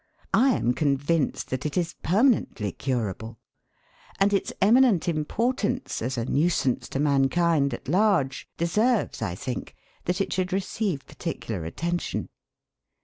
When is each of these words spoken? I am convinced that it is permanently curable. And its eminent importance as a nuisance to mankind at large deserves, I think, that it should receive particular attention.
I 0.33 0.49
am 0.55 0.73
convinced 0.73 1.51
that 1.51 1.63
it 1.63 1.77
is 1.77 1.93
permanently 2.01 2.71
curable. 2.71 3.37
And 4.19 4.33
its 4.33 4.51
eminent 4.59 5.07
importance 5.07 6.01
as 6.01 6.17
a 6.17 6.25
nuisance 6.25 6.89
to 6.89 6.99
mankind 6.99 7.71
at 7.71 7.87
large 7.87 8.49
deserves, 8.57 9.21
I 9.21 9.35
think, 9.35 9.75
that 10.05 10.19
it 10.19 10.33
should 10.33 10.51
receive 10.53 11.05
particular 11.05 11.65
attention. 11.65 12.29